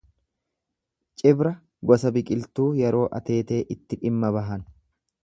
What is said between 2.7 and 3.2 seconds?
yeroo